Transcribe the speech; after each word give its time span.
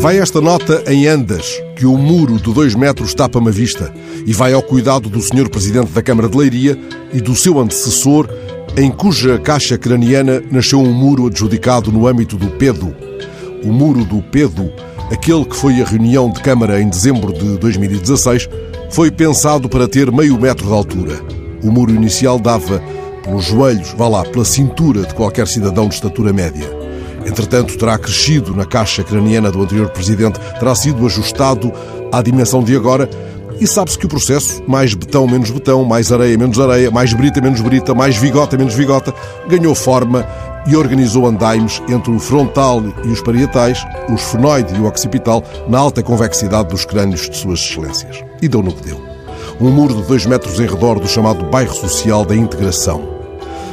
Vai 0.00 0.18
esta 0.18 0.40
nota 0.40 0.82
em 0.86 1.06
andas, 1.06 1.62
que 1.76 1.84
o 1.84 1.94
muro 1.94 2.38
de 2.38 2.54
dois 2.54 2.74
metros 2.74 3.12
tapa-me 3.12 3.48
a 3.48 3.50
vista, 3.50 3.92
e 4.24 4.32
vai 4.32 4.54
ao 4.54 4.62
cuidado 4.62 5.10
do 5.10 5.20
Sr. 5.20 5.50
Presidente 5.50 5.92
da 5.92 6.00
Câmara 6.00 6.26
de 6.26 6.38
Leiria 6.38 6.78
e 7.12 7.20
do 7.20 7.36
seu 7.36 7.60
antecessor, 7.60 8.26
em 8.78 8.90
cuja 8.90 9.38
caixa 9.38 9.76
craniana 9.76 10.42
nasceu 10.50 10.80
um 10.80 10.90
muro 10.90 11.26
adjudicado 11.26 11.92
no 11.92 12.06
âmbito 12.06 12.38
do 12.38 12.48
PEDO. 12.48 12.96
O 13.62 13.70
muro 13.70 14.02
do 14.06 14.22
PEDO, 14.22 14.72
aquele 15.12 15.44
que 15.44 15.54
foi 15.54 15.82
a 15.82 15.84
reunião 15.84 16.30
de 16.30 16.40
Câmara 16.40 16.80
em 16.80 16.88
dezembro 16.88 17.30
de 17.30 17.58
2016, 17.58 18.48
foi 18.90 19.10
pensado 19.10 19.68
para 19.68 19.86
ter 19.86 20.10
meio 20.10 20.40
metro 20.40 20.66
de 20.66 20.72
altura. 20.72 21.20
O 21.62 21.70
muro 21.70 21.94
inicial 21.94 22.38
dava 22.38 22.82
pelos 23.22 23.44
joelhos, 23.44 23.92
vá 23.98 24.08
lá, 24.08 24.24
pela 24.24 24.46
cintura 24.46 25.02
de 25.02 25.12
qualquer 25.12 25.46
cidadão 25.46 25.88
de 25.88 25.94
estatura 25.96 26.32
média. 26.32 26.80
Entretanto, 27.24 27.76
terá 27.76 27.98
crescido 27.98 28.54
na 28.54 28.64
caixa 28.64 29.02
craniana 29.02 29.50
do 29.50 29.62
anterior 29.62 29.88
presidente, 29.90 30.38
terá 30.58 30.74
sido 30.74 31.04
ajustado 31.06 31.72
à 32.12 32.22
dimensão 32.22 32.62
de 32.62 32.74
agora 32.74 33.08
e 33.60 33.66
sabe-se 33.66 33.98
que 33.98 34.06
o 34.06 34.08
processo, 34.08 34.62
mais 34.66 34.94
betão 34.94 35.26
menos 35.26 35.50
betão, 35.50 35.84
mais 35.84 36.10
areia 36.10 36.36
menos 36.38 36.58
areia, 36.58 36.90
mais 36.90 37.12
brita 37.12 37.42
menos 37.42 37.60
brita, 37.60 37.94
mais 37.94 38.16
vigota 38.16 38.56
menos 38.56 38.72
vigota, 38.72 39.14
ganhou 39.48 39.74
forma 39.74 40.26
e 40.66 40.74
organizou 40.74 41.26
andaimes 41.26 41.82
entre 41.86 42.10
o 42.10 42.18
frontal 42.18 42.82
e 43.04 43.08
os 43.08 43.20
parietais, 43.20 43.84
o 44.08 44.14
esfenoide 44.14 44.74
e 44.74 44.78
o 44.78 44.86
occipital, 44.86 45.44
na 45.68 45.78
alta 45.78 46.02
convexidade 46.02 46.70
dos 46.70 46.86
crânios 46.86 47.28
de 47.28 47.36
suas 47.36 47.60
excelências. 47.60 48.24
E 48.40 48.48
deu 48.48 48.62
no 48.62 48.72
que 48.72 48.88
deu. 48.88 49.00
Um 49.60 49.70
muro 49.70 49.94
de 49.94 50.02
dois 50.04 50.24
metros 50.24 50.58
em 50.58 50.66
redor 50.66 50.98
do 50.98 51.06
chamado 51.06 51.44
bairro 51.50 51.74
social 51.74 52.24
da 52.24 52.34
integração 52.34 53.19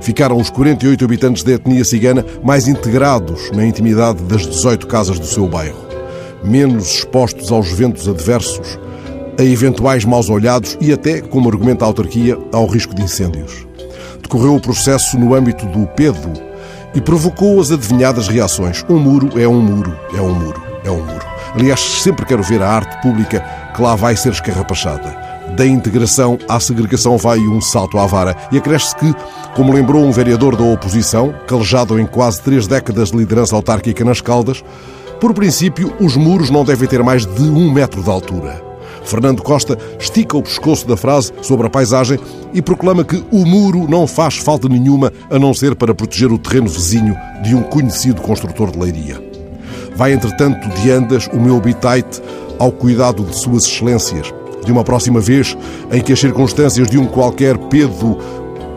ficaram 0.00 0.36
os 0.36 0.50
48 0.50 1.04
habitantes 1.04 1.42
da 1.42 1.52
etnia 1.52 1.84
cigana 1.84 2.24
mais 2.42 2.68
integrados 2.68 3.50
na 3.52 3.64
intimidade 3.64 4.22
das 4.24 4.46
18 4.46 4.86
casas 4.86 5.18
do 5.18 5.26
seu 5.26 5.46
bairro, 5.46 5.78
menos 6.42 6.94
expostos 6.94 7.50
aos 7.50 7.70
ventos 7.70 8.08
adversos, 8.08 8.78
a 9.38 9.44
eventuais 9.44 10.04
maus 10.04 10.28
olhados 10.28 10.76
e 10.80 10.92
até, 10.92 11.20
como 11.20 11.48
argumenta 11.48 11.84
a 11.84 11.88
autarquia, 11.88 12.36
ao 12.52 12.66
risco 12.66 12.94
de 12.94 13.02
incêndios. 13.02 13.66
Decorreu 14.22 14.54
o 14.54 14.60
processo 14.60 15.18
no 15.18 15.34
âmbito 15.34 15.64
do 15.66 15.86
PEDO 15.88 16.32
e 16.94 17.00
provocou 17.00 17.60
as 17.60 17.70
adivinhadas 17.70 18.28
reações. 18.28 18.84
Um 18.88 18.98
muro 18.98 19.38
é 19.40 19.46
um 19.46 19.60
muro, 19.60 19.96
é 20.16 20.20
um 20.20 20.34
muro, 20.34 20.62
é 20.84 20.90
um 20.90 21.04
muro. 21.04 21.26
Aliás, 21.54 21.80
sempre 21.80 22.26
quero 22.26 22.42
ver 22.42 22.62
a 22.62 22.68
arte 22.68 23.00
pública 23.00 23.44
que 23.74 23.80
lá 23.80 23.94
vai 23.94 24.16
ser 24.16 24.32
escarrapachada 24.32 25.27
da 25.58 25.66
integração 25.66 26.38
à 26.48 26.60
segregação 26.60 27.18
vai 27.18 27.40
um 27.40 27.60
salto 27.60 27.98
à 27.98 28.06
vara. 28.06 28.36
E 28.52 28.56
acresce 28.56 28.94
que, 28.94 29.12
como 29.56 29.72
lembrou 29.72 30.04
um 30.04 30.12
vereador 30.12 30.54
da 30.54 30.62
oposição, 30.62 31.34
calejado 31.48 31.98
em 31.98 32.06
quase 32.06 32.40
três 32.40 32.68
décadas 32.68 33.10
de 33.10 33.16
liderança 33.16 33.56
autárquica 33.56 34.04
nas 34.04 34.20
Caldas, 34.20 34.62
por 35.20 35.34
princípio, 35.34 35.92
os 35.98 36.16
muros 36.16 36.48
não 36.48 36.64
devem 36.64 36.88
ter 36.88 37.02
mais 37.02 37.26
de 37.26 37.42
um 37.42 37.72
metro 37.72 38.04
de 38.04 38.08
altura. 38.08 38.62
Fernando 39.02 39.42
Costa 39.42 39.76
estica 39.98 40.36
o 40.36 40.42
pescoço 40.42 40.86
da 40.86 40.96
frase 40.96 41.32
sobre 41.42 41.66
a 41.66 41.70
paisagem 41.70 42.20
e 42.54 42.62
proclama 42.62 43.02
que 43.02 43.24
o 43.32 43.44
muro 43.44 43.88
não 43.88 44.06
faz 44.06 44.36
falta 44.36 44.68
nenhuma 44.68 45.12
a 45.28 45.38
não 45.40 45.52
ser 45.52 45.74
para 45.74 45.94
proteger 45.94 46.30
o 46.30 46.38
terreno 46.38 46.68
vizinho 46.68 47.16
de 47.42 47.54
um 47.54 47.62
conhecido 47.64 48.20
construtor 48.22 48.70
de 48.70 48.78
leiria. 48.78 49.20
Vai, 49.96 50.12
entretanto, 50.12 50.68
de 50.80 50.90
andas 50.92 51.26
o 51.32 51.40
meu 51.40 51.60
bitite 51.60 52.22
ao 52.60 52.70
cuidado 52.70 53.24
de 53.24 53.36
Suas 53.36 53.64
Excelências, 53.64 54.32
de 54.68 54.72
uma 54.72 54.84
próxima 54.84 55.18
vez 55.18 55.56
em 55.90 56.02
que 56.02 56.12
as 56.12 56.20
circunstâncias 56.20 56.86
de 56.88 56.98
um 56.98 57.06
qualquer 57.06 57.56
pedo 57.56 58.18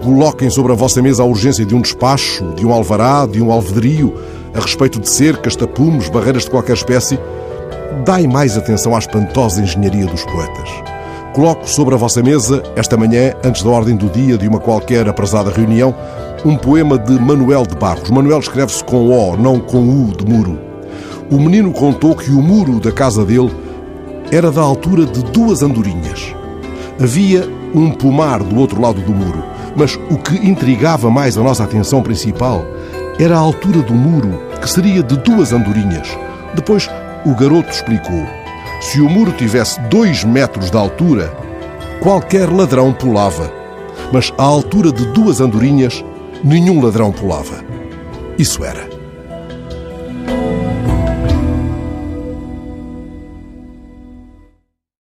coloquem 0.02 0.50
sobre 0.50 0.72
a 0.72 0.76
vossa 0.76 1.02
mesa 1.02 1.22
a 1.22 1.26
urgência 1.26 1.66
de 1.66 1.76
um 1.76 1.82
despacho, 1.82 2.46
de 2.56 2.66
um 2.66 2.72
alvará, 2.72 3.26
de 3.26 3.42
um 3.42 3.52
alvedrio, 3.52 4.16
a 4.56 4.62
respeito 4.62 5.02
de 5.02 5.10
cercas, 5.10 5.54
tapumes, 5.54 6.08
barreiras 6.08 6.46
de 6.46 6.50
qualquer 6.50 6.74
espécie, 6.74 7.20
dai 8.06 8.26
mais 8.26 8.58
atenção 8.58 8.96
à 8.96 9.00
espantosa 9.00 9.62
engenharia 9.62 10.06
dos 10.06 10.24
poetas. 10.24 10.70
Coloco 11.34 11.70
sobre 11.70 11.94
a 11.94 11.98
vossa 11.98 12.24
mesa, 12.24 12.64
esta 12.78 12.96
manhã, 12.96 13.34
antes 13.44 13.62
da 13.62 13.70
ordem 13.70 13.98
do 13.98 14.08
dia 14.08 14.38
de 14.38 14.48
uma 14.48 14.60
qualquer 14.62 15.10
aprazada 15.10 15.52
reunião, 15.52 15.94
um 16.46 16.56
poema 16.56 16.98
de 16.98 17.20
Manuel 17.20 17.66
de 17.66 17.76
Barros. 17.76 18.10
Manuel 18.10 18.40
escreve-se 18.40 18.82
com 18.86 19.10
O, 19.10 19.36
não 19.36 19.60
com 19.60 19.80
U 19.80 20.16
de 20.16 20.26
muro. 20.26 20.58
O 21.30 21.36
menino 21.36 21.74
contou 21.74 22.16
que 22.16 22.32
o 22.32 22.42
muro 22.42 22.80
da 22.80 22.94
casa 22.94 23.26
dele 23.26 23.52
era 24.32 24.52
da 24.52 24.62
altura 24.62 25.06
de 25.06 25.24
duas 25.26 25.62
andorinhas. 25.62 26.34
Havia 27.02 27.48
um 27.74 27.92
pomar 27.92 28.42
do 28.42 28.58
outro 28.58 28.82
lado 28.82 29.02
do 29.02 29.14
muro, 29.14 29.44
mas 29.76 30.00
o 30.10 30.18
que 30.18 30.36
intrigava 30.36 31.10
mais 31.10 31.38
a 31.38 31.44
nossa 31.44 31.64
atenção 31.64 32.02
principal 32.02 32.66
era 33.20 33.36
a 33.36 33.40
altura 33.40 33.82
do 33.82 33.94
muro, 33.94 34.42
que 34.62 34.70
seria 34.70 35.04
de 35.04 35.18
duas 35.18 35.52
andorinhas. 35.52 36.08
Depois, 36.56 36.90
o 37.26 37.36
garoto 37.36 37.70
explicou: 37.70 38.26
se 38.80 39.02
o 39.02 39.10
muro 39.10 39.32
tivesse 39.32 39.80
dois 39.82 40.24
metros 40.24 40.72
de 40.72 40.78
altura, 40.78 41.32
qualquer 42.02 42.50
ladrão 42.50 42.94
pulava. 42.94 43.52
Mas 44.12 44.34
à 44.38 44.44
altura 44.44 44.92
de 44.92 45.06
duas 45.08 45.40
andorinhas, 45.40 46.04
nenhum 46.44 46.84
ladrão 46.84 47.12
pulava. 47.12 47.64
Isso 48.38 48.64
era. 48.64 49.01